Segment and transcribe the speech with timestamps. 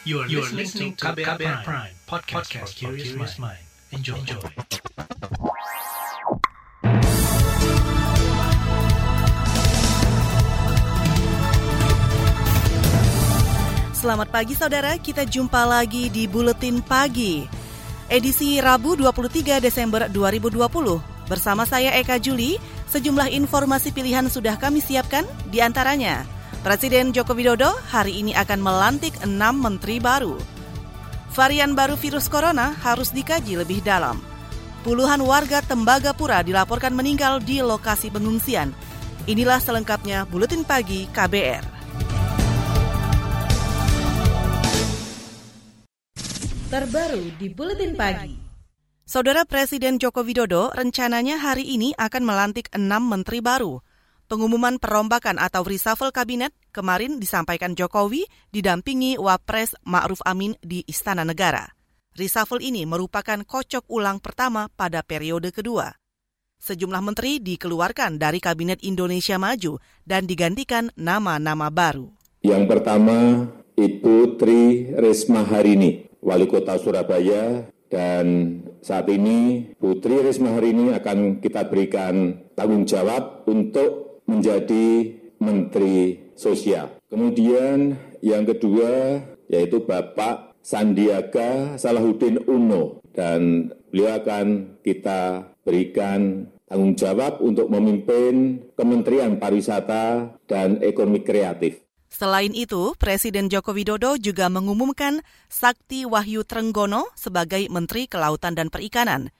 [0.00, 3.60] You are, you are listening to KBR, KBR Prime, Prime podcast, podcast for curious mind.
[3.92, 4.16] Enjoy.
[4.16, 4.40] Enjoy.
[13.92, 17.44] Selamat pagi saudara, kita jumpa lagi di Buletin Pagi.
[18.08, 21.28] Edisi Rabu 23 Desember 2020.
[21.28, 22.56] Bersama saya Eka Juli,
[22.88, 29.16] sejumlah informasi pilihan sudah kami siapkan, di antaranya Presiden Joko Widodo hari ini akan melantik
[29.24, 30.36] enam menteri baru.
[31.32, 34.20] Varian baru virus corona harus dikaji lebih dalam.
[34.84, 38.76] Puluhan warga Tembagapura dilaporkan meninggal di lokasi pengungsian.
[39.24, 41.64] Inilah selengkapnya Buletin Pagi KBR.
[46.68, 48.36] Terbaru di Buletin Pagi.
[49.08, 53.80] Saudara Presiden Joko Widodo rencananya hari ini akan melantik enam menteri baru–
[54.30, 61.66] Pengumuman perombakan atau reshuffle kabinet kemarin disampaikan Jokowi didampingi Wapres Ma'ruf Amin di Istana Negara.
[62.14, 65.98] Reshuffle ini merupakan kocok ulang pertama pada periode kedua.
[66.62, 72.14] Sejumlah menteri dikeluarkan dari Kabinet Indonesia Maju dan digantikan nama-nama baru.
[72.46, 78.26] Yang pertama Ibu Tri Risma Harini, Wali Kota Surabaya, dan
[78.78, 87.02] saat ini Putri Risma Harini akan kita berikan tanggung jawab untuk menjadi Menteri Sosial.
[87.10, 89.18] Kemudian yang kedua
[89.50, 99.42] yaitu Bapak Sandiaga Salahuddin Uno dan beliau akan kita berikan tanggung jawab untuk memimpin Kementerian
[99.42, 101.82] Pariwisata dan Ekonomi Kreatif.
[102.10, 109.30] Selain itu, Presiden Joko Widodo juga mengumumkan Sakti Wahyu Trenggono sebagai Menteri Kelautan dan Perikanan,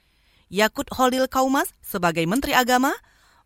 [0.51, 2.95] Yakut Holil Kaumas sebagai Menteri Agama,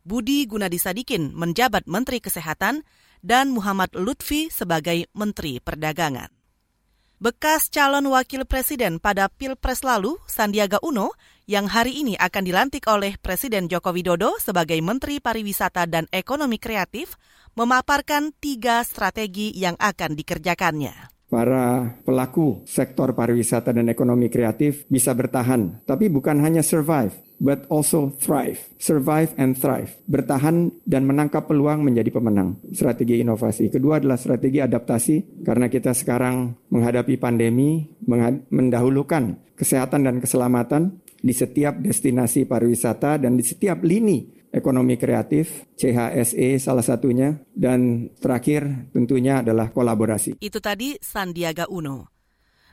[0.05, 2.85] Budi Gunadi Sadikin menjabat Menteri Kesehatan
[3.25, 6.29] dan Muhammad Lutfi sebagai Menteri Perdagangan.
[7.25, 11.17] Bekas calon wakil presiden pada Pilpres lalu, Sandiaga Uno,
[11.49, 17.17] yang hari ini akan dilantik oleh Presiden Joko Widodo sebagai Menteri Pariwisata dan Ekonomi Kreatif,
[17.57, 25.83] memaparkan tiga strategi yang akan dikerjakannya para pelaku sektor pariwisata dan ekonomi kreatif bisa bertahan,
[25.83, 27.11] tapi bukan hanya survive,
[27.41, 28.61] but also thrive.
[28.79, 29.95] Survive and thrive.
[30.07, 32.61] Bertahan dan menangkap peluang menjadi pemenang.
[32.73, 33.69] Strategi inovasi.
[33.69, 37.85] Kedua adalah strategi adaptasi, karena kita sekarang menghadapi pandemi,
[38.51, 46.63] mendahulukan kesehatan dan keselamatan di setiap destinasi pariwisata dan di setiap lini ekonomi kreatif, CHSE
[46.63, 50.39] salah satunya, dan terakhir tentunya adalah kolaborasi.
[50.39, 52.14] Itu tadi Sandiaga Uno.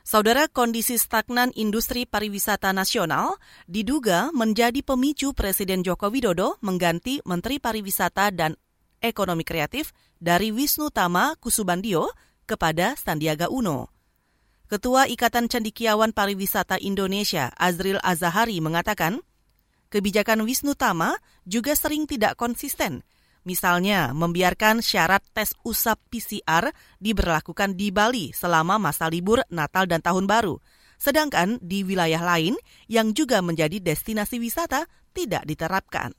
[0.02, 3.38] Saudara, kondisi stagnan industri pariwisata nasional
[3.70, 8.58] diduga menjadi pemicu Presiden Joko Widodo mengganti Menteri Pariwisata dan
[8.98, 12.10] Ekonomi Kreatif dari Wisnu Tama Kusubandio
[12.50, 13.94] kepada Sandiaga Uno.
[14.66, 19.22] Ketua Ikatan Cendikiawan Pariwisata Indonesia, Azril Azahari, mengatakan,
[19.86, 21.14] kebijakan Wisnu Tama
[21.46, 23.06] juga sering tidak konsisten.
[23.42, 26.70] Misalnya, membiarkan syarat tes usap PCR
[27.02, 30.62] diberlakukan di Bali selama masa libur Natal dan Tahun Baru.
[30.94, 32.54] Sedangkan di wilayah lain
[32.86, 36.14] yang juga menjadi destinasi wisata tidak diterapkan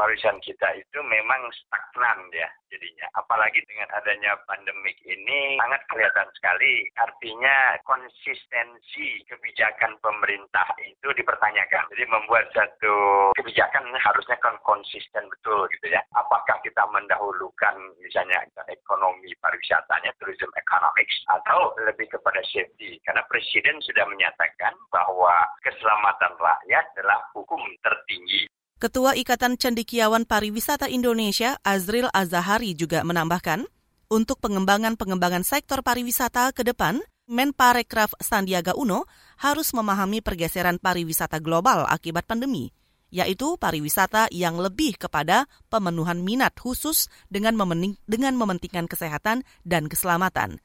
[0.00, 3.04] kepariwisataan kita itu memang stagnan ya jadinya.
[3.20, 6.88] Apalagi dengan adanya pandemik ini sangat kelihatan sekali.
[6.96, 11.84] Artinya konsistensi kebijakan pemerintah itu dipertanyakan.
[11.92, 16.00] Jadi membuat satu kebijakan harusnya kan konsisten betul gitu ya.
[16.16, 18.40] Apakah kita mendahulukan misalnya
[18.72, 22.96] ekonomi pariwisatanya, tourism economics, atau lebih kepada safety.
[23.04, 28.48] Karena Presiden sudah menyatakan bahwa keselamatan rakyat adalah hukum tertinggi.
[28.80, 33.68] Ketua Ikatan Cendikiawan Pariwisata Indonesia, Azril Azahari juga menambahkan,
[34.08, 36.96] untuk pengembangan-pengembangan sektor pariwisata ke depan,
[37.28, 39.04] Menparekraf Sandiaga Uno
[39.36, 42.72] harus memahami pergeseran pariwisata global akibat pandemi,
[43.12, 50.56] yaitu pariwisata yang lebih kepada pemenuhan minat khusus dengan, memening, dengan mementingkan kesehatan dan keselamatan.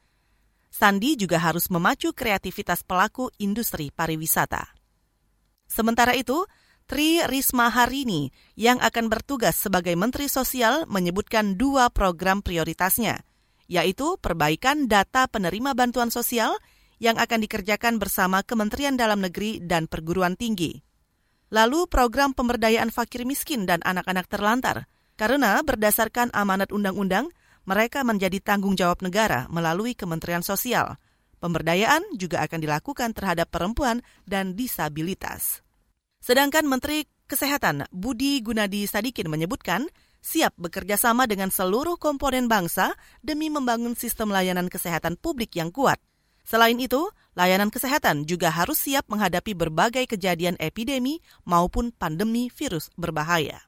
[0.72, 4.72] Sandi juga harus memacu kreativitas pelaku industri pariwisata.
[5.68, 6.48] Sementara itu,
[6.86, 13.26] Tri Risma Harini yang akan bertugas sebagai Menteri Sosial menyebutkan dua program prioritasnya,
[13.66, 16.54] yaitu perbaikan data penerima bantuan sosial
[17.02, 20.78] yang akan dikerjakan bersama Kementerian Dalam Negeri dan Perguruan Tinggi.
[21.50, 24.86] Lalu program pemberdayaan fakir miskin dan anak-anak terlantar,
[25.18, 27.34] karena berdasarkan amanat undang-undang,
[27.66, 31.02] mereka menjadi tanggung jawab negara melalui Kementerian Sosial.
[31.42, 35.65] Pemberdayaan juga akan dilakukan terhadap perempuan dan disabilitas.
[36.26, 39.86] Sedangkan Menteri Kesehatan Budi Gunadi Sadikin menyebutkan
[40.18, 46.02] siap bekerja sama dengan seluruh komponen bangsa demi membangun sistem layanan kesehatan publik yang kuat.
[46.42, 46.98] Selain itu,
[47.38, 53.62] layanan kesehatan juga harus siap menghadapi berbagai kejadian epidemi maupun pandemi virus berbahaya.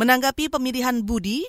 [0.00, 1.44] Menanggapi pemilihan Budi,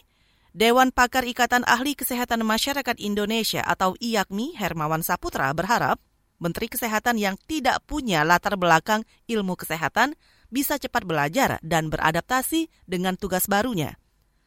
[0.52, 6.04] Dewan Pakar Ikatan Ahli Kesehatan Masyarakat Indonesia atau IAKMI Hermawan Saputra berharap
[6.42, 10.18] Menteri Kesehatan yang tidak punya latar belakang ilmu kesehatan
[10.50, 14.02] bisa cepat belajar dan beradaptasi dengan tugas barunya.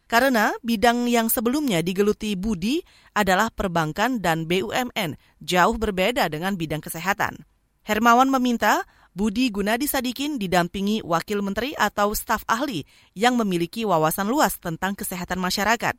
[0.05, 2.85] Karena bidang yang sebelumnya digeluti Budi
[3.17, 7.47] adalah perbankan dan BUMN, jauh berbeda dengan bidang kesehatan.
[7.87, 12.83] Hermawan meminta Budi Gunadi Sadikin didampingi wakil menteri atau staf ahli
[13.15, 15.95] yang memiliki wawasan luas tentang kesehatan masyarakat.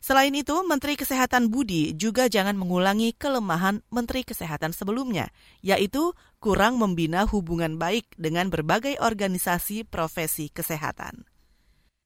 [0.00, 5.28] Selain itu, Menteri Kesehatan Budi juga jangan mengulangi kelemahan Menteri Kesehatan sebelumnya,
[5.60, 11.28] yaitu kurang membina hubungan baik dengan berbagai organisasi profesi kesehatan.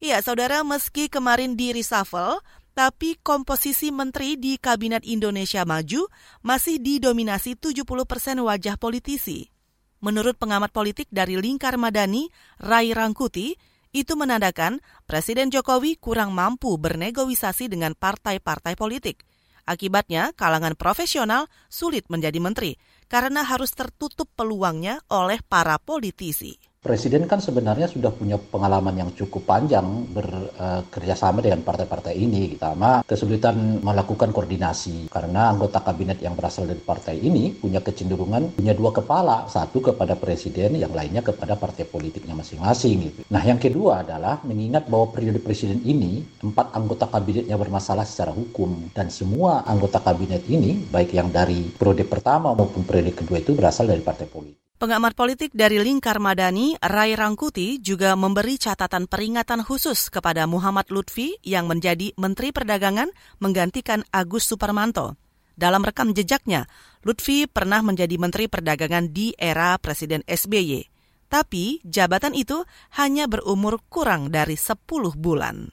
[0.02, 2.42] Iya, saudara, meski kemarin di reshuffle,
[2.74, 6.10] tapi komposisi menteri di Kabinet Indonesia Maju
[6.42, 9.54] masih didominasi 70 persen wajah politisi.
[10.02, 12.26] Menurut pengamat politik dari Lingkar Madani,
[12.58, 13.54] Rai Rangkuti,
[13.94, 19.22] itu menandakan Presiden Jokowi kurang mampu bernegosiasi dengan partai-partai politik.
[19.64, 22.76] Akibatnya, kalangan profesional sulit menjadi menteri
[23.08, 26.58] karena harus tertutup peluangnya oleh para politisi.
[26.84, 33.00] Presiden kan sebenarnya sudah punya pengalaman yang cukup panjang bekerjasama uh, dengan partai-partai ini, sama
[33.08, 38.92] kesulitan melakukan koordinasi karena anggota kabinet yang berasal dari partai ini punya kecenderungan punya dua
[38.92, 42.96] kepala, satu kepada presiden, yang lainnya kepada partai politiknya masing-masing.
[43.08, 43.20] Gitu.
[43.32, 48.92] Nah, yang kedua adalah mengingat bahwa periode presiden ini empat anggota kabinetnya bermasalah secara hukum
[48.92, 53.88] dan semua anggota kabinet ini, baik yang dari periode pertama maupun periode kedua itu berasal
[53.88, 54.63] dari partai politik.
[54.84, 61.40] Pengamat politik dari Lingkar Madani, Rai Rangkuti, juga memberi catatan peringatan khusus kepada Muhammad Lutfi
[61.40, 63.08] yang menjadi Menteri Perdagangan
[63.40, 65.16] menggantikan Agus Suparmanto.
[65.56, 66.68] Dalam rekam jejaknya,
[67.00, 70.84] Lutfi pernah menjadi Menteri Perdagangan di era Presiden SBY.
[71.32, 72.68] Tapi jabatan itu
[73.00, 74.84] hanya berumur kurang dari 10
[75.16, 75.72] bulan.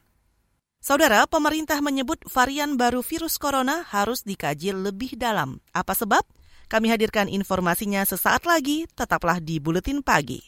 [0.79, 5.59] Saudara, pemerintah menyebut varian baru virus corona harus dikaji lebih dalam.
[5.75, 6.23] Apa sebab?
[6.71, 10.39] Kami hadirkan informasinya sesaat lagi, tetaplah di Buletin Pagi.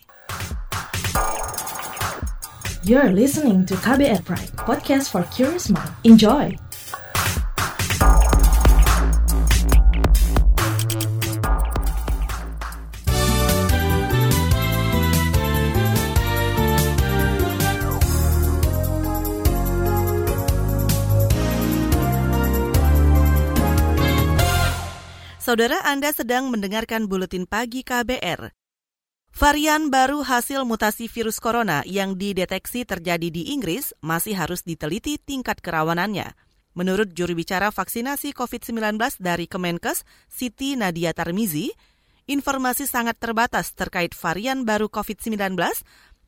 [2.88, 5.92] You're listening to KBR Pride, podcast for curious mind.
[6.08, 6.56] Enjoy!
[25.44, 28.56] Saudara Anda sedang mendengarkan Buletin Pagi KBR.
[29.36, 35.60] Varian baru hasil mutasi virus corona yang dideteksi terjadi di Inggris masih harus diteliti tingkat
[35.60, 36.32] kerawanannya.
[36.80, 41.76] Menurut juru bicara vaksinasi COVID-19 dari Kemenkes, Siti Nadia Tarmizi,
[42.24, 45.60] informasi sangat terbatas terkait varian baru COVID-19,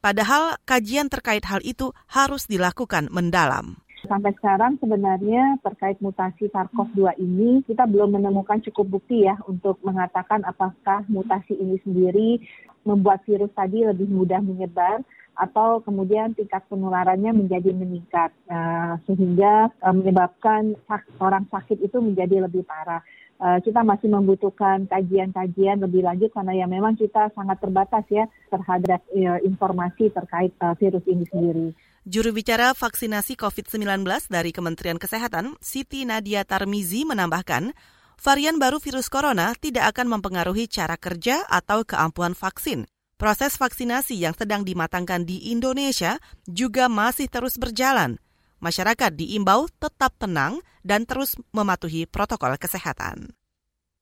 [0.03, 3.79] padahal kajian terkait hal itu harus dilakukan mendalam.
[4.05, 10.45] Sampai sekarang sebenarnya terkait mutasi SARS-CoV-2 ini kita belum menemukan cukup bukti ya untuk mengatakan
[10.45, 12.37] apakah mutasi ini sendiri
[12.85, 15.01] membuat virus tadi lebih mudah menyebar
[15.35, 22.47] atau kemudian tingkat penularannya menjadi meningkat uh, sehingga uh, menyebabkan sak orang sakit itu menjadi
[22.47, 23.03] lebih parah.
[23.35, 29.03] Uh, kita masih membutuhkan kajian-kajian lebih lanjut karena ya memang kita sangat terbatas ya terhadap
[29.11, 31.67] uh, informasi terkait uh, virus ini sendiri.
[32.07, 37.75] Juru bicara vaksinasi COVID-19 dari Kementerian Kesehatan, Siti Nadia Tarmizi menambahkan,
[38.21, 42.87] varian baru virus corona tidak akan mempengaruhi cara kerja atau keampuhan vaksin.
[43.15, 48.19] Proses vaksinasi yang sedang dimatangkan di Indonesia juga masih terus berjalan.
[48.65, 53.37] Masyarakat diimbau tetap tenang dan terus mematuhi protokol kesehatan.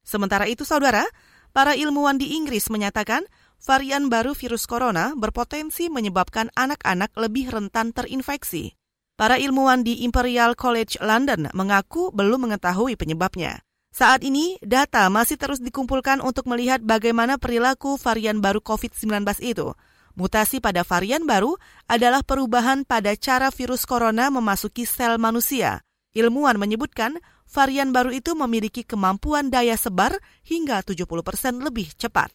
[0.07, 1.03] Sementara itu, saudara,
[1.51, 3.27] para ilmuwan di Inggris menyatakan
[3.59, 8.79] varian baru virus corona berpotensi menyebabkan anak-anak lebih rentan terinfeksi.
[9.19, 13.67] Para ilmuwan di Imperial College London mengaku belum mengetahui penyebabnya.
[13.91, 19.75] Saat ini, data masih terus dikumpulkan untuk melihat bagaimana perilaku varian baru COVID-19 itu.
[20.13, 21.57] Mutasi pada varian baru
[21.89, 25.81] adalah perubahan pada cara virus corona memasuki sel manusia.
[26.13, 27.17] Ilmuwan menyebutkan
[27.49, 32.29] varian baru itu memiliki kemampuan daya sebar hingga 70% lebih cepat.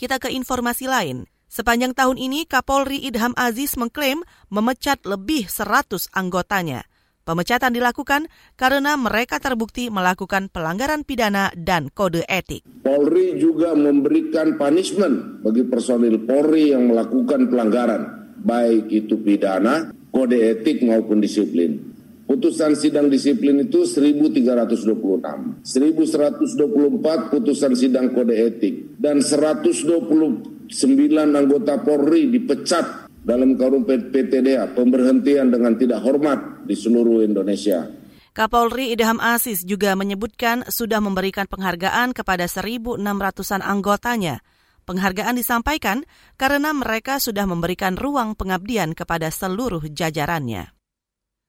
[0.00, 1.28] Kita ke informasi lain.
[1.46, 6.84] Sepanjang tahun ini, Kapolri Idham Aziz mengklaim memecat lebih 100 anggotanya.
[7.26, 12.62] Pemecatan dilakukan karena mereka terbukti melakukan pelanggaran pidana dan kode etik.
[12.86, 20.86] Polri juga memberikan punishment bagi personil Polri yang melakukan pelanggaran, baik itu pidana, kode etik
[20.86, 21.98] maupun disiplin.
[22.26, 25.62] putusan sidang disiplin itu 1326.
[25.62, 30.66] 1124 putusan sidang kode etik dan 129
[31.10, 37.90] anggota Polri dipecat dalam karung PTDA pemberhentian dengan tidak hormat di seluruh Indonesia.
[38.30, 44.46] Kapolri Idham Aziz juga menyebutkan sudah memberikan penghargaan kepada 1.600-an anggotanya.
[44.86, 46.06] Penghargaan disampaikan
[46.38, 50.70] karena mereka sudah memberikan ruang pengabdian kepada seluruh jajarannya.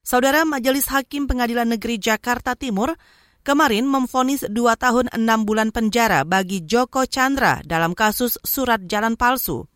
[0.01, 2.97] Saudara Majelis Hakim Pengadilan Negeri Jakarta Timur
[3.45, 9.67] kemarin memfonis 2 tahun 6 bulan penjara bagi Joko Chandra dalam kasus surat jalan palsu.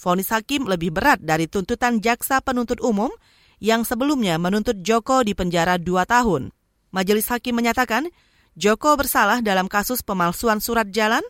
[0.00, 3.12] Fonis hakim lebih berat dari tuntutan jaksa penuntut umum
[3.60, 6.56] yang sebelumnya menuntut Joko di penjara dua tahun.
[6.88, 8.08] Majelis Hakim menyatakan
[8.56, 11.20] Joko bersalah dalam kasus pemalsuan surat jalan,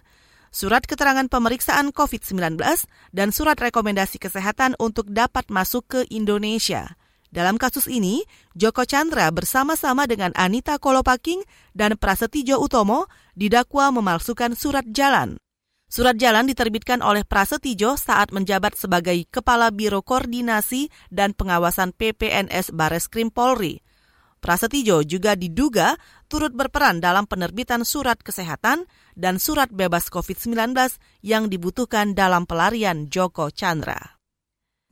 [0.55, 2.63] surat keterangan pemeriksaan COVID-19,
[3.11, 6.95] dan surat rekomendasi kesehatan untuk dapat masuk ke Indonesia.
[7.31, 8.23] Dalam kasus ini,
[8.55, 11.43] Joko Chandra bersama-sama dengan Anita Kolopaking
[11.75, 15.39] dan Prasetyo Utomo didakwa memalsukan surat jalan.
[15.91, 23.35] Surat jalan diterbitkan oleh Prasetyo saat menjabat sebagai Kepala Biro Koordinasi dan Pengawasan PPNS Bareskrim
[23.35, 23.83] Polri.
[24.39, 25.99] Prasetyo juga diduga
[26.31, 28.87] turut berperan dalam penerbitan surat kesehatan
[29.19, 30.79] dan surat bebas COVID-19
[31.27, 33.99] yang dibutuhkan dalam pelarian Joko Chandra.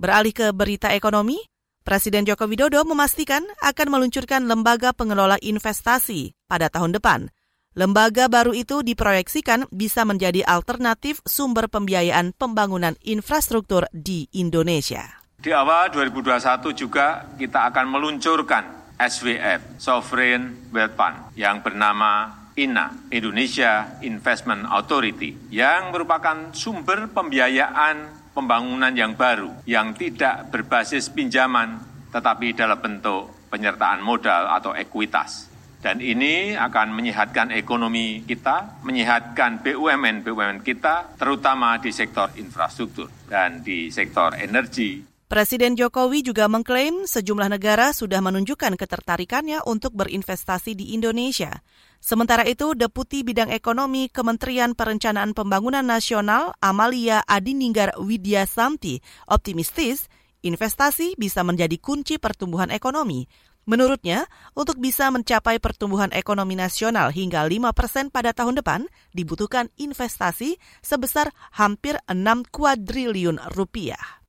[0.03, 1.39] Beralih ke berita ekonomi,
[1.87, 7.31] Presiden Joko Widodo memastikan akan meluncurkan lembaga pengelola investasi pada tahun depan–
[7.79, 15.23] Lembaga baru itu diproyeksikan bisa menjadi alternatif sumber pembiayaan pembangunan infrastruktur di Indonesia.
[15.39, 18.65] Di awal 2021 juga kita akan meluncurkan
[18.99, 28.91] SWF, Sovereign Wealth Fund, yang bernama INA, Indonesia Investment Authority, yang merupakan sumber pembiayaan pembangunan
[28.91, 31.79] yang baru, yang tidak berbasis pinjaman,
[32.11, 35.48] tetapi dalam bentuk penyertaan modal atau ekuitas.
[35.79, 43.87] Dan ini akan menyehatkan ekonomi kita, menyehatkan BUMN-BUMN kita, terutama di sektor infrastruktur dan di
[43.95, 45.07] sektor energi.
[45.29, 51.61] Presiden Jokowi juga mengklaim sejumlah negara sudah menunjukkan ketertarikannya untuk berinvestasi di Indonesia.
[52.01, 60.09] Sementara itu, Deputi Bidang Ekonomi Kementerian Perencanaan Pembangunan Nasional Amalia Adininggar Widya Samti optimistis
[60.41, 63.29] investasi bisa menjadi kunci pertumbuhan ekonomi.
[63.69, 64.25] Menurutnya,
[64.57, 71.29] untuk bisa mencapai pertumbuhan ekonomi nasional hingga 5 persen pada tahun depan, dibutuhkan investasi sebesar
[71.53, 74.25] hampir 6 kuadriliun rupiah.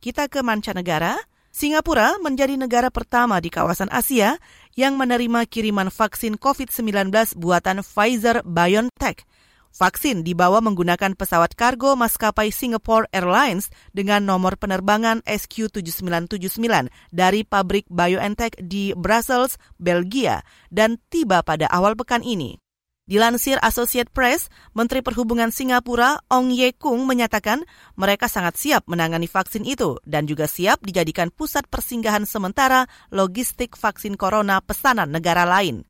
[0.00, 1.20] Kita ke mancanegara.
[1.52, 4.36] Singapura menjadi negara pertama di kawasan Asia
[4.76, 9.24] yang menerima kiriman vaksin COVID-19 buatan Pfizer-BioNTech–
[9.76, 18.56] Vaksin dibawa menggunakan pesawat kargo maskapai Singapore Airlines dengan nomor penerbangan SQ7979 dari pabrik BioNTech
[18.56, 20.40] di Brussels, Belgia,
[20.72, 22.56] dan tiba pada awal pekan ini.
[23.04, 27.60] Dilansir Associate Press, Menteri Perhubungan Singapura Ong Ye Kung menyatakan
[28.00, 34.16] mereka sangat siap menangani vaksin itu dan juga siap dijadikan pusat persinggahan sementara logistik vaksin
[34.16, 35.84] corona pesanan negara lain.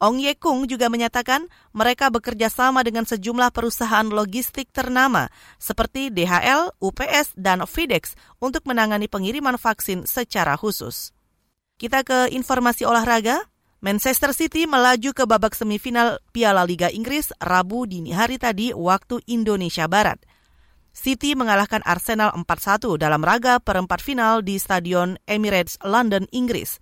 [0.00, 1.44] Ong Ye Kung juga menyatakan
[1.76, 5.28] mereka bekerja sama dengan sejumlah perusahaan logistik ternama
[5.60, 11.12] seperti DHL, UPS, dan FedEx untuk menangani pengiriman vaksin secara khusus.
[11.76, 13.44] Kita ke informasi olahraga.
[13.80, 19.88] Manchester City melaju ke babak semifinal Piala Liga Inggris Rabu dini hari tadi waktu Indonesia
[19.88, 20.20] Barat.
[20.92, 26.76] City mengalahkan Arsenal 4-1 dalam raga perempat final di Stadion Emirates London, Inggris.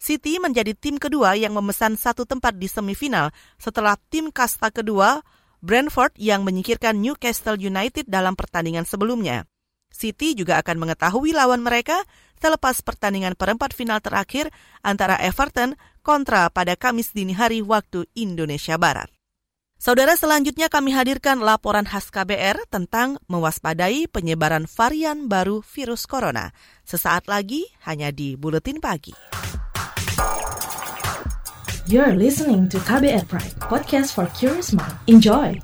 [0.00, 5.24] City menjadi tim kedua yang memesan satu tempat di semifinal setelah tim kasta kedua
[5.64, 9.48] Brentford yang menyingkirkan Newcastle United dalam pertandingan sebelumnya.
[9.94, 12.02] City juga akan mengetahui lawan mereka
[12.36, 14.50] selepas pertandingan perempat final terakhir
[14.84, 19.08] antara Everton kontra pada Kamis dini hari waktu Indonesia Barat.
[19.78, 26.56] Saudara selanjutnya kami hadirkan laporan khas KBR tentang mewaspadai penyebaran varian baru virus corona.
[26.88, 29.43] Sesaat lagi hanya di Buletin Pagi.
[31.84, 34.96] You're listening to KBR Pride, podcast for curious mind.
[35.04, 35.60] Enjoy!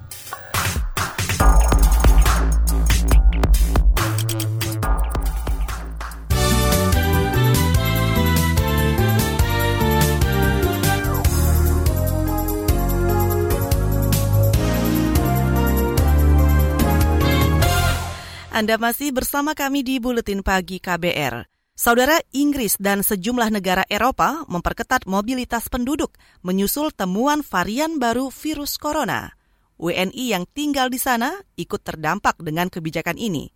[18.53, 21.60] Anda masih bersama kami di Buletin Pagi KBR.
[21.81, 26.13] Saudara Inggris dan sejumlah negara Eropa memperketat mobilitas penduduk
[26.45, 29.33] menyusul temuan varian baru virus corona.
[29.81, 33.49] WNI yang tinggal di sana ikut terdampak dengan kebijakan ini.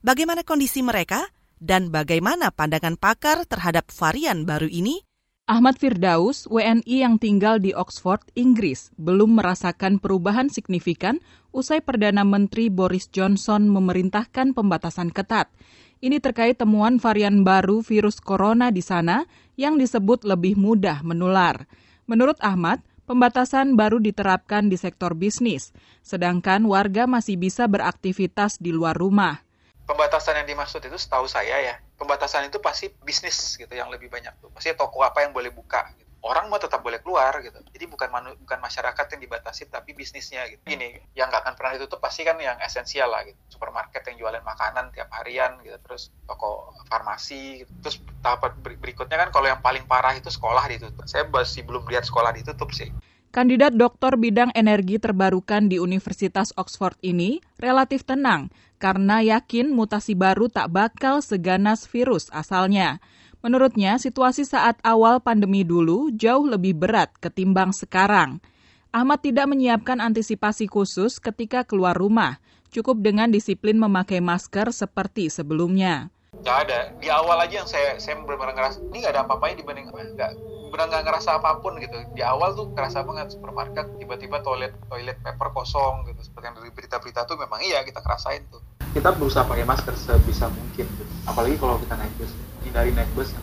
[0.00, 1.28] Bagaimana kondisi mereka
[1.60, 5.04] dan bagaimana pandangan pakar terhadap varian baru ini?
[5.44, 11.20] Ahmad Firdaus, WNI yang tinggal di Oxford, Inggris, belum merasakan perubahan signifikan
[11.52, 15.52] usai Perdana Menteri Boris Johnson memerintahkan pembatasan ketat.
[15.98, 19.26] Ini terkait temuan varian baru virus corona di sana
[19.58, 21.66] yang disebut lebih mudah menular.
[22.06, 25.74] Menurut Ahmad, pembatasan baru diterapkan di sektor bisnis,
[26.06, 29.42] sedangkan warga masih bisa beraktivitas di luar rumah
[29.88, 34.36] pembatasan yang dimaksud itu setahu saya ya pembatasan itu pasti bisnis gitu yang lebih banyak
[34.36, 36.07] tuh pasti toko apa yang boleh buka gitu.
[36.22, 37.58] Orang mau tetap boleh keluar gitu.
[37.70, 40.62] Jadi bukan manu, bukan masyarakat yang dibatasi tapi bisnisnya gitu.
[40.66, 43.38] Ini yang nggak akan pernah ditutup pasti kan yang esensial lah gitu.
[43.46, 45.78] Supermarket yang jualan makanan tiap harian gitu.
[45.78, 47.70] Terus toko farmasi gitu.
[47.84, 51.06] terus tahap berikutnya kan kalau yang paling parah itu sekolah ditutup.
[51.06, 52.90] Saya masih belum lihat sekolah ditutup sih.
[53.28, 58.48] Kandidat doktor bidang energi terbarukan di Universitas Oxford ini relatif tenang
[58.80, 63.04] karena yakin mutasi baru tak bakal seganas virus asalnya.
[63.38, 68.42] Menurutnya, situasi saat awal pandemi dulu jauh lebih berat ketimbang sekarang.
[68.90, 72.42] Ahmad tidak menyiapkan antisipasi khusus ketika keluar rumah,
[72.74, 76.10] cukup dengan disiplin memakai masker seperti sebelumnya.
[76.42, 76.90] Gak ada.
[76.98, 79.86] Di awal aja yang saya saya benar-benar ngerasa ini gak ada apa-apanya dibanding
[80.18, 80.32] nggak
[80.68, 85.16] benar nggak ngerasa apa pun gitu di awal tuh ngerasa banget supermarket tiba-tiba toilet toilet
[85.24, 88.60] paper kosong gitu seperti yang dari berita-berita tuh memang iya kita kerasain tuh
[88.92, 91.12] kita berusaha pakai masker sebisa mungkin gitu.
[91.24, 92.32] apalagi kalau kita naik bus
[92.66, 93.34] hindari naik bus.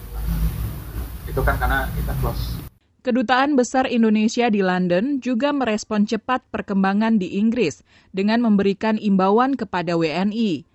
[1.25, 2.55] Itu kan karena kita close.
[3.05, 9.93] Kedutaan Besar Indonesia di London juga merespon cepat perkembangan di Inggris dengan memberikan imbauan kepada
[9.93, 10.65] WNI.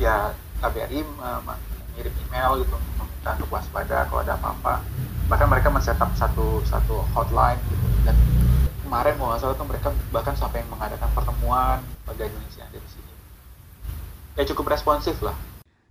[0.00, 0.32] Ya,
[0.64, 1.04] KBRI
[1.44, 4.80] mengirim email gitu meminta untuk waspada kalau ada apa-apa.
[5.28, 7.84] Bahkan mereka men-setup satu satu hotline gitu.
[8.08, 8.16] Dan
[8.80, 13.12] kemarin mau nggak salah tuh mereka bahkan sampai mengadakan pertemuan warga Indonesia ada di sini.
[14.40, 15.36] Ya cukup responsif lah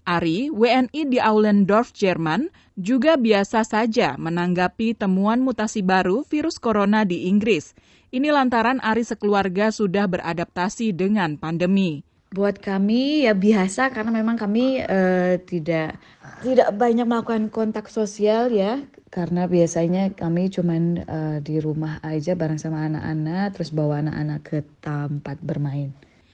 [0.04, 7.32] Ari, WNI di Aulendorf, Jerman, juga biasa saja menanggapi temuan mutasi baru virus corona di
[7.32, 7.72] Inggris.
[8.14, 12.06] Ini lantaran Ari sekeluarga sudah beradaptasi dengan pandemi.
[12.34, 16.02] Buat kami ya biasa karena memang kami uh, tidak
[16.42, 18.82] tidak banyak melakukan kontak sosial ya
[19.14, 24.58] karena biasanya kami cuman uh, di rumah aja bareng sama anak-anak terus bawa anak-anak ke
[24.82, 25.94] tempat bermain.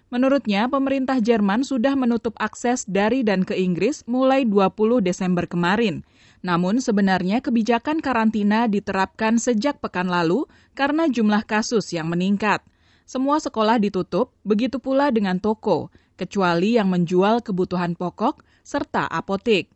[0.09, 6.01] Menurutnya, pemerintah Jerman sudah menutup akses dari dan ke Inggris mulai 20 Desember kemarin.
[6.41, 12.65] Namun sebenarnya kebijakan karantina diterapkan sejak pekan lalu karena jumlah kasus yang meningkat.
[13.05, 19.69] Semua sekolah ditutup, begitu pula dengan toko, kecuali yang menjual kebutuhan pokok serta apotek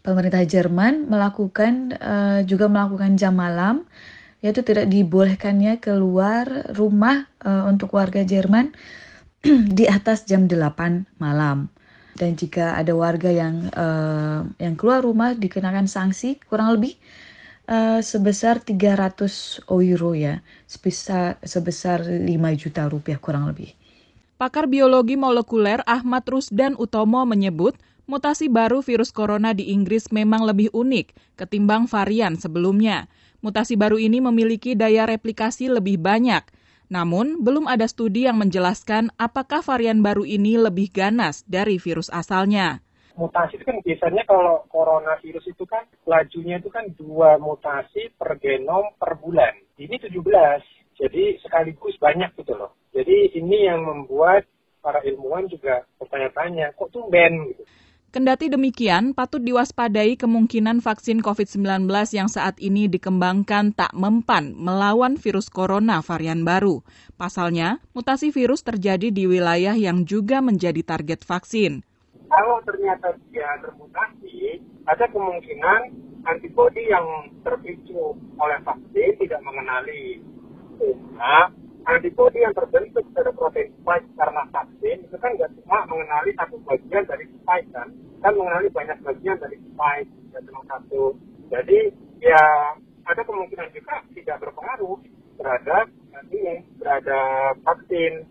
[0.00, 3.84] pemerintah Jerman melakukan uh, juga melakukan jam malam
[4.42, 8.74] yaitu tidak dibolehkannya keluar rumah uh, untuk warga Jerman
[9.78, 11.66] di atas jam 8 malam.
[12.12, 16.94] Dan jika ada warga yang uh, yang keluar rumah dikenakan sanksi kurang lebih
[17.66, 22.28] uh, sebesar 300 euro ya, sebesar sebesar 5
[22.60, 23.72] juta rupiah kurang lebih.
[24.36, 27.78] Pakar biologi molekuler Ahmad Rusdan Utomo menyebut
[28.10, 33.08] mutasi baru virus corona di Inggris memang lebih unik ketimbang varian sebelumnya.
[33.42, 36.42] Mutasi baru ini memiliki daya replikasi lebih banyak.
[36.92, 42.84] Namun, belum ada studi yang menjelaskan apakah varian baru ini lebih ganas dari virus asalnya.
[43.16, 48.92] Mutasi itu kan biasanya kalau coronavirus itu kan lajunya itu kan dua mutasi per genom
[49.00, 49.56] per bulan.
[49.80, 50.20] Ini 17,
[51.00, 52.76] jadi sekaligus banyak gitu loh.
[52.92, 54.44] Jadi ini yang membuat
[54.84, 57.64] para ilmuwan juga bertanya-tanya, kok tumben gitu.
[58.12, 65.48] Kendati demikian, patut diwaspadai kemungkinan vaksin COVID-19 yang saat ini dikembangkan tak mempan melawan virus
[65.48, 66.84] corona varian baru.
[67.16, 71.88] Pasalnya, mutasi virus terjadi di wilayah yang juga menjadi target vaksin.
[72.28, 75.80] Kalau ternyata dia termutasi, ada kemungkinan
[76.28, 80.20] antibodi yang terpicu oleh vaksin tidak mengenali.
[81.16, 81.48] Nah,
[81.86, 87.04] antibodi yang terbentuk pada protein spike karena vaksin itu kan nggak cuma mengenali satu bagian
[87.06, 87.88] dari spike kan,
[88.22, 91.02] kan mengenali banyak bagian dari spike, tidak cuma satu.
[91.50, 91.78] Jadi
[92.22, 92.42] ya
[93.06, 94.98] ada kemungkinan juga tidak berpengaruh
[95.38, 95.86] terhadap
[96.32, 98.24] ini terhadap vaksin.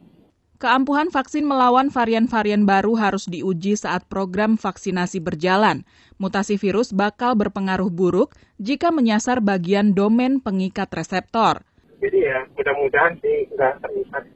[0.62, 5.82] Keampuhan vaksin melawan varian-varian baru harus diuji saat program vaksinasi berjalan.
[6.22, 11.66] Mutasi virus bakal berpengaruh buruk jika menyasar bagian domain pengikat reseptor.
[12.02, 13.86] Jadi ya mudah-mudahan sih nggak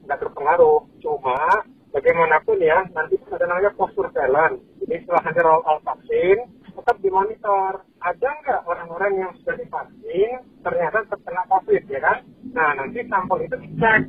[0.06, 0.86] nggak terpengaruh.
[1.02, 4.62] Cuma bagaimanapun ya nanti ada namanya post surveillance.
[4.78, 7.82] Jadi setelah nanti roll out vaksin tetap dimonitor.
[7.98, 10.30] Ada nggak orang-orang yang sudah divaksin
[10.62, 12.18] ternyata terkena COVID ya kan?
[12.54, 14.02] Nah nanti sampel itu dicek.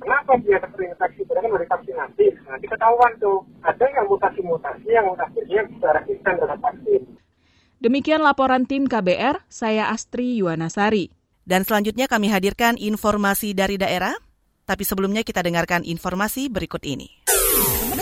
[0.00, 1.22] Kenapa dia terinfeksi?
[1.26, 2.26] Karena kan dari vaksinasi.
[2.46, 7.02] Nanti ketahuan tuh ada nggak mutasi-mutasi yang akhirnya bisa resisten terhadap vaksin.
[7.80, 11.19] Demikian laporan tim KBR, saya Astri Yuwanasari.
[11.50, 14.14] Dan selanjutnya kami hadirkan informasi dari daerah,
[14.62, 17.26] tapi sebelumnya kita dengarkan informasi berikut ini.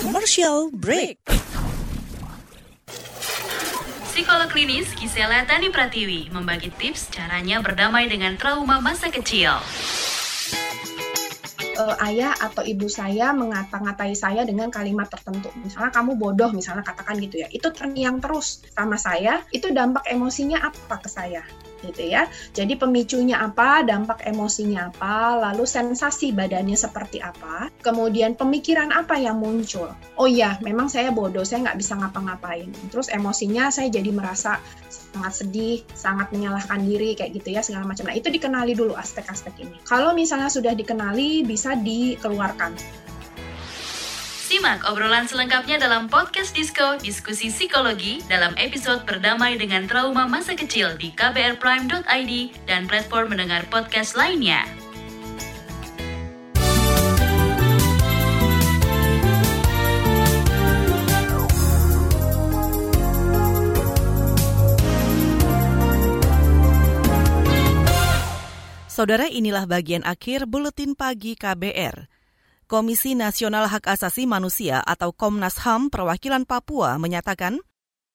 [0.04, 1.24] Commercial break.
[4.12, 9.56] Psikolog klinis Gisela Tani Pratiwi membagi tips caranya berdamai dengan trauma masa kecil
[11.78, 15.48] uh, ayah atau ibu saya mengata-ngatai saya dengan kalimat tertentu.
[15.62, 17.48] Misalnya kamu bodoh, misalnya katakan gitu ya.
[17.48, 21.46] Itu terngiang terus sama saya, itu dampak emosinya apa ke saya?
[21.84, 22.26] Gitu ya.
[22.54, 29.38] Jadi pemicunya apa, dampak emosinya apa, lalu sensasi badannya seperti apa, kemudian pemikiran apa yang
[29.38, 29.90] muncul.
[30.18, 32.70] Oh iya, memang saya bodoh, saya nggak bisa ngapa-ngapain.
[32.90, 38.06] Terus emosinya saya jadi merasa sangat sedih, sangat menyalahkan diri kayak gitu ya segala macam.
[38.06, 39.76] Nah itu dikenali dulu aspek-aspek ini.
[39.86, 43.06] Kalau misalnya sudah dikenali bisa dikeluarkan.
[44.48, 50.96] Simak obrolan selengkapnya dalam podcast Disko Diskusi Psikologi dalam episode Berdamai dengan Trauma Masa Kecil
[50.96, 52.32] di kbrprime.id
[52.64, 54.64] dan platform mendengar podcast lainnya.
[68.88, 72.17] Saudara inilah bagian akhir Buletin Pagi KBR.
[72.68, 77.64] Komisi Nasional Hak Asasi Manusia atau Komnas HAM perwakilan Papua menyatakan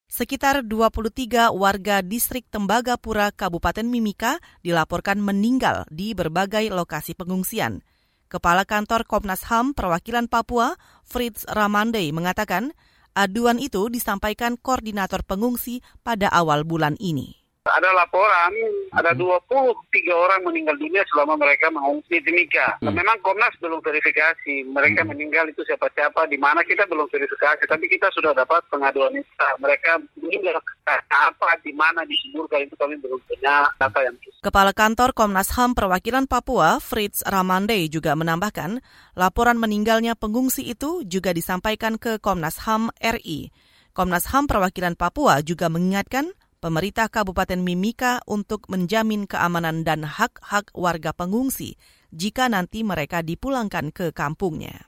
[0.05, 7.81] sekitar 23 warga distrik Tembagapura Kabupaten Mimika dilaporkan meninggal di berbagai lokasi pengungsian.
[8.29, 12.77] Kepala Kantor Komnas HAM perwakilan Papua, Fritz Ramandey mengatakan,
[13.17, 17.42] aduan itu disampaikan koordinator pengungsi pada awal bulan ini.
[17.63, 18.52] Ada laporan,
[18.91, 20.12] ada 23 mhm.
[20.12, 22.76] orang meninggal dunia selama mereka mengungsi di Timika.
[22.84, 22.91] Hmm.
[22.91, 25.10] Memang Komnas belum verifikasi mereka hmm.
[25.15, 27.63] meninggal itu siapa-siapa, di mana kita belum verifikasi.
[27.63, 29.32] Tapi kita sudah dapat pengaduan itu.
[29.63, 30.60] Mereka meninggal
[31.08, 36.28] apa, di mana disuburkan itu kami belum punya data yang Kepala Kantor Komnas HAM Perwakilan
[36.28, 38.84] Papua, Fritz Ramande juga menambahkan,
[39.15, 43.56] laporan meninggalnya pengungsi itu juga disampaikan ke Komnas HAM RI.
[43.95, 51.12] Komnas HAM Perwakilan Papua juga mengingatkan pemerintah Kabupaten Mimika untuk menjamin keamanan dan hak-hak warga
[51.12, 51.76] pengungsi
[52.15, 54.88] jika nanti mereka dipulangkan ke kampungnya.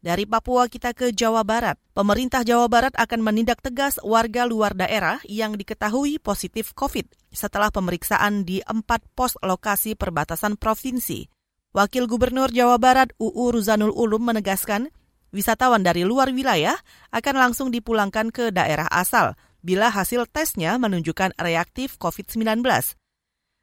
[0.00, 1.80] Dari Papua kita ke Jawa Barat.
[1.96, 8.44] Pemerintah Jawa Barat akan menindak tegas warga luar daerah yang diketahui positif COVID setelah pemeriksaan
[8.44, 11.28] di empat pos lokasi perbatasan provinsi.
[11.72, 14.88] Wakil Gubernur Jawa Barat UU Ruzanul Ulum menegaskan,
[15.36, 16.76] wisatawan dari luar wilayah
[17.12, 22.64] akan langsung dipulangkan ke daerah asal bila hasil tesnya menunjukkan reaktif COVID-19.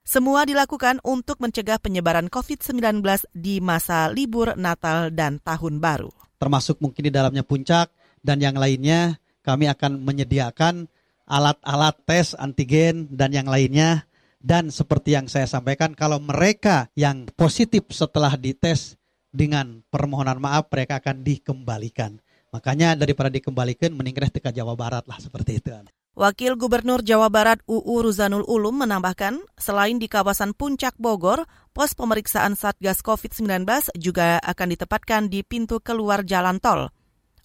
[0.08, 3.04] Semua dilakukan untuk mencegah penyebaran COVID-19
[3.36, 6.16] di masa libur Natal dan Tahun Baru.
[6.40, 7.92] Termasuk mungkin di dalamnya puncak
[8.24, 10.88] dan yang lainnya, kami akan menyediakan
[11.28, 14.08] alat-alat tes antigen dan yang lainnya.
[14.38, 18.96] Dan seperti yang saya sampaikan, kalau mereka yang positif setelah dites
[19.34, 22.24] dengan permohonan maaf, mereka akan dikembalikan.
[22.58, 25.70] Makanya daripada dikembalikan meninggal ke Jawa Barat lah seperti itu.
[26.18, 31.46] Wakil Gubernur Jawa Barat UU Ruzanul Ulum menambahkan, selain di kawasan Puncak Bogor,
[31.78, 36.90] pos pemeriksaan Satgas COVID-19 juga akan ditempatkan di pintu keluar jalan tol.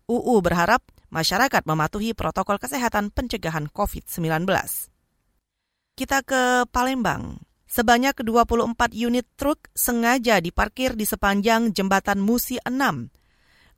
[0.09, 0.81] UU berharap
[1.13, 4.49] masyarakat mematuhi protokol kesehatan pencegahan COVID-19.
[5.93, 7.45] Kita ke Palembang.
[7.69, 13.22] Sebanyak 24 unit truk sengaja diparkir di sepanjang jembatan Musi 6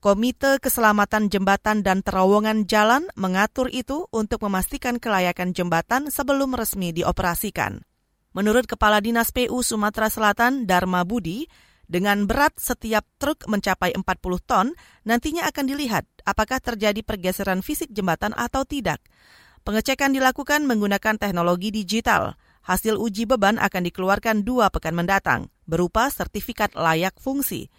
[0.05, 7.81] Komite Keselamatan Jembatan dan Terowongan Jalan mengatur itu untuk memastikan kelayakan jembatan sebelum resmi dioperasikan.
[8.37, 11.49] Menurut Kepala Dinas PU Sumatera Selatan Dharma Budi,
[11.89, 14.05] dengan berat setiap truk mencapai 40
[14.45, 14.77] ton,
[15.09, 19.01] nantinya akan dilihat apakah terjadi pergeseran fisik jembatan atau tidak.
[19.65, 22.37] Pengecekan dilakukan menggunakan teknologi digital.
[22.61, 27.73] Hasil uji beban akan dikeluarkan dua pekan mendatang, berupa sertifikat layak fungsi.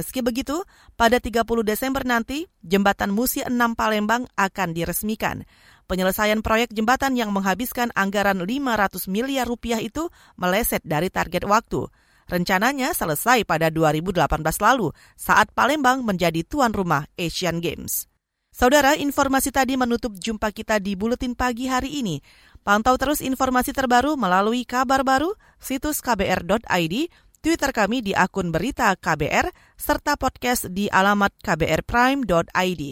[0.00, 0.64] Meski begitu,
[0.96, 5.44] pada 30 Desember nanti, jembatan Musi 6 Palembang akan diresmikan.
[5.84, 10.08] Penyelesaian proyek jembatan yang menghabiskan anggaran 500 miliar rupiah itu
[10.40, 11.84] meleset dari target waktu.
[12.32, 14.24] Rencananya selesai pada 2018
[14.64, 14.88] lalu
[15.20, 18.08] saat Palembang menjadi tuan rumah Asian Games.
[18.48, 22.24] Saudara, informasi tadi menutup jumpa kita di Buletin Pagi hari ini.
[22.64, 26.94] Pantau terus informasi terbaru melalui kabar baru, situs kbr.id,
[27.40, 32.82] Twitter kami di akun berita KBR, serta podcast di alamat kbrprime.id.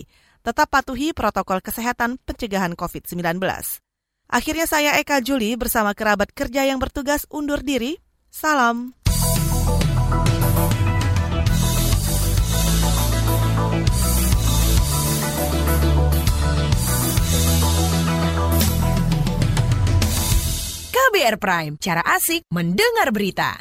[0.41, 3.45] Tetap patuhi protokol kesehatan pencegahan COVID-19.
[4.33, 8.01] Akhirnya saya Eka Juli bersama kerabat kerja yang bertugas undur diri.
[8.33, 8.97] Salam.
[20.89, 23.61] KBR Prime, cara asik mendengar berita.